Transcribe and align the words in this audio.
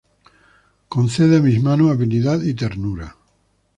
Concede 0.89 1.37
a 1.37 1.41
mis 1.43 1.61
manos 1.61 1.91
habilidad 1.91 2.41
y 2.41 2.55
ternura. 2.55 3.15